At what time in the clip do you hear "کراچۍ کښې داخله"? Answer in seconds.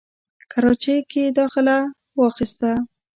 0.51-1.77